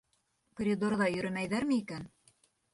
Коридорҙа 0.61 1.11
йөрөмәйҙәрме 1.17 1.81
икән? 1.85 2.11